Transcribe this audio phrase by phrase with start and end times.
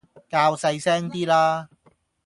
[0.31, 1.69] 較細聲啲啦